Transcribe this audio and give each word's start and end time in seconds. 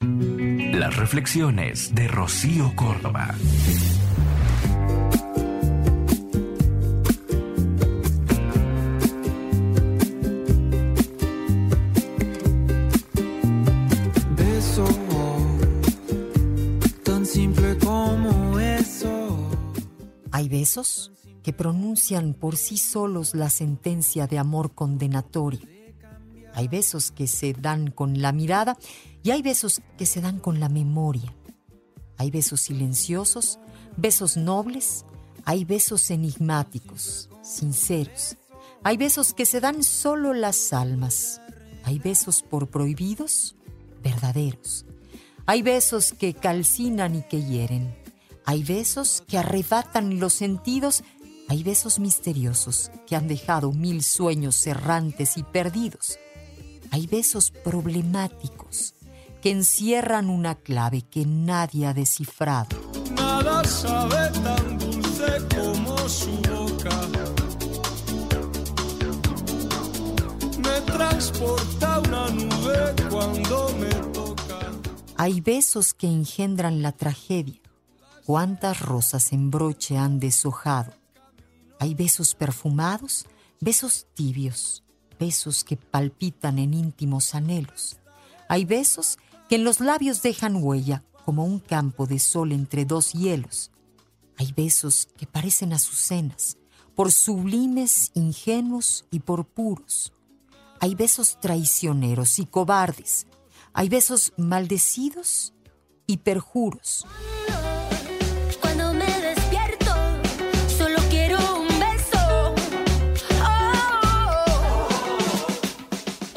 Las 0.00 0.94
reflexiones 0.96 1.94
de 1.94 2.06
Rocío 2.06 2.76
Córdoba. 2.76 3.34
Beso, 14.36 14.84
tan 17.02 17.24
simple 17.24 17.78
como 17.78 18.58
eso. 18.58 19.50
Hay 20.30 20.50
besos 20.50 21.10
que 21.42 21.54
pronuncian 21.54 22.34
por 22.34 22.56
sí 22.58 22.76
solos 22.76 23.34
la 23.34 23.48
sentencia 23.48 24.26
de 24.26 24.38
amor 24.38 24.74
condenatorio. 24.74 25.75
Hay 26.56 26.68
besos 26.68 27.10
que 27.10 27.26
se 27.26 27.52
dan 27.52 27.90
con 27.90 28.22
la 28.22 28.32
mirada 28.32 28.78
y 29.22 29.30
hay 29.30 29.42
besos 29.42 29.82
que 29.98 30.06
se 30.06 30.22
dan 30.22 30.40
con 30.40 30.58
la 30.58 30.70
memoria. 30.70 31.34
Hay 32.16 32.30
besos 32.30 32.62
silenciosos, 32.62 33.58
besos 33.98 34.38
nobles, 34.38 35.04
hay 35.44 35.66
besos 35.66 36.10
enigmáticos, 36.10 37.28
sinceros. 37.42 38.38
Hay 38.82 38.96
besos 38.96 39.34
que 39.34 39.44
se 39.44 39.60
dan 39.60 39.84
solo 39.84 40.32
las 40.32 40.72
almas. 40.72 41.42
Hay 41.84 41.98
besos 41.98 42.42
por 42.42 42.68
prohibidos, 42.68 43.54
verdaderos. 44.02 44.86
Hay 45.44 45.60
besos 45.60 46.14
que 46.14 46.32
calcinan 46.32 47.16
y 47.16 47.22
que 47.22 47.42
hieren. 47.42 47.94
Hay 48.46 48.64
besos 48.64 49.22
que 49.28 49.36
arrebatan 49.36 50.20
los 50.20 50.32
sentidos. 50.32 51.04
Hay 51.48 51.62
besos 51.62 51.98
misteriosos 51.98 52.90
que 53.06 53.14
han 53.14 53.28
dejado 53.28 53.72
mil 53.72 54.02
sueños 54.02 54.66
errantes 54.66 55.36
y 55.36 55.42
perdidos. 55.42 56.18
Hay 56.96 57.06
besos 57.06 57.50
problemáticos 57.50 58.94
que 59.42 59.50
encierran 59.50 60.30
una 60.30 60.54
clave 60.54 61.02
que 61.02 61.26
nadie 61.26 61.84
ha 61.84 61.92
descifrado. 61.92 62.68
Nada 63.14 63.62
sabe 63.64 64.30
tan 64.40 64.78
dulce 64.78 65.26
como 65.54 66.08
su 66.08 66.30
boca. 66.48 66.98
Me 70.56 70.80
transporta 70.90 71.98
una 71.98 72.30
nube 72.30 72.94
cuando 73.10 73.68
me 73.78 73.90
toca. 74.14 74.58
Hay 75.18 75.42
besos 75.42 75.92
que 75.92 76.06
engendran 76.06 76.80
la 76.80 76.92
tragedia. 76.92 77.60
¿Cuántas 78.24 78.80
rosas 78.80 79.34
en 79.34 79.50
broche 79.50 79.98
han 79.98 80.18
deshojado? 80.18 80.94
Hay 81.78 81.94
besos 81.94 82.34
perfumados, 82.34 83.26
besos 83.60 84.06
tibios, 84.14 84.82
besos 85.18 85.64
que 85.64 85.76
palpitan 85.76 86.58
en 86.58 86.74
íntimos 86.74 87.34
anhelos. 87.34 87.98
Hay 88.48 88.64
besos 88.64 89.18
que 89.48 89.56
en 89.56 89.64
los 89.64 89.80
labios 89.80 90.22
dejan 90.22 90.56
huella 90.62 91.02
como 91.24 91.44
un 91.44 91.58
campo 91.58 92.06
de 92.06 92.18
sol 92.18 92.52
entre 92.52 92.84
dos 92.84 93.12
hielos. 93.12 93.70
Hay 94.38 94.52
besos 94.52 95.08
que 95.16 95.26
parecen 95.26 95.72
azucenas, 95.72 96.58
por 96.94 97.12
sublimes, 97.12 98.10
ingenuos 98.14 99.06
y 99.10 99.20
por 99.20 99.46
puros. 99.46 100.12
Hay 100.80 100.94
besos 100.94 101.38
traicioneros 101.40 102.38
y 102.38 102.46
cobardes. 102.46 103.26
Hay 103.72 103.88
besos 103.88 104.32
maldecidos 104.36 105.52
y 106.06 106.18
perjuros. 106.18 107.06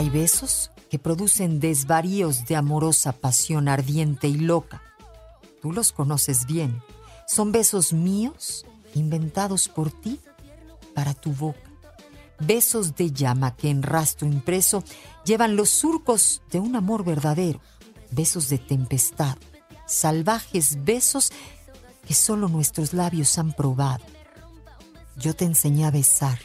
Hay 0.00 0.08
besos 0.08 0.70
que 0.88 0.98
producen 0.98 1.60
desvaríos 1.60 2.46
de 2.46 2.56
amorosa 2.56 3.12
pasión 3.12 3.68
ardiente 3.68 4.28
y 4.28 4.34
loca. 4.38 4.82
Tú 5.60 5.72
los 5.72 5.92
conoces 5.92 6.46
bien. 6.46 6.80
Son 7.28 7.52
besos 7.52 7.92
míos, 7.92 8.64
inventados 8.94 9.68
por 9.68 9.90
ti, 9.90 10.18
para 10.94 11.12
tu 11.12 11.32
boca. 11.32 11.70
Besos 12.38 12.96
de 12.96 13.12
llama 13.12 13.54
que 13.56 13.68
en 13.68 13.82
rastro 13.82 14.26
impreso 14.26 14.82
llevan 15.26 15.54
los 15.54 15.68
surcos 15.68 16.40
de 16.50 16.60
un 16.60 16.76
amor 16.76 17.04
verdadero. 17.04 17.60
Besos 18.10 18.48
de 18.48 18.56
tempestad, 18.56 19.36
salvajes 19.86 20.82
besos 20.82 21.30
que 22.06 22.14
solo 22.14 22.48
nuestros 22.48 22.94
labios 22.94 23.36
han 23.36 23.52
probado. 23.52 24.06
Yo 25.18 25.36
te 25.36 25.44
enseñé 25.44 25.84
a 25.84 25.90
besar. 25.90 26.38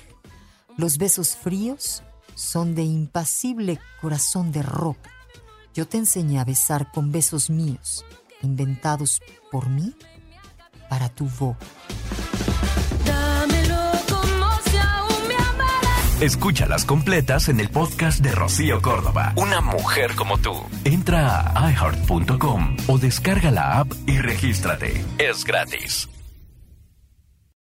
Los 0.76 0.98
besos 0.98 1.38
fríos 1.38 2.04
son 2.36 2.76
de 2.76 2.84
impasible 2.84 3.80
corazón 4.02 4.52
de 4.52 4.62
roca. 4.62 5.12
Yo 5.74 5.88
te 5.88 5.98
enseñé 5.98 6.40
a 6.40 6.46
besar 6.46 6.92
con 6.92 7.12
besos 7.12 7.50
míos, 7.50 8.06
inventados 8.42 9.22
por 9.52 9.70
mí 9.70 9.94
para 10.90 11.10
tu 11.10 11.26
boca. 11.26 11.66
Escúchalas 16.22 16.86
completas 16.86 17.50
en 17.50 17.60
el 17.60 17.70
podcast 17.70 18.22
de 18.22 18.32
Rocío 18.32 18.82
Córdoba. 18.82 19.34
Una 19.36 19.60
mujer 19.60 20.16
como 20.16 20.38
tú. 20.38 20.54
Entra 20.86 21.52
a 21.54 21.72
iheart.com 21.72 22.78
o 22.88 22.98
descarga 22.98 23.52
la 23.52 23.80
app 23.80 23.92
y 24.08 24.20
regístrate. 24.20 25.04
Es 25.18 25.44
gratis. 25.44 26.08